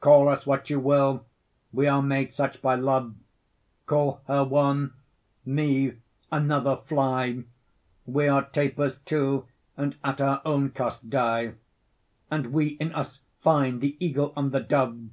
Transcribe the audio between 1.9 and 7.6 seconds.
made such by love; Call her one, mee another flye, 20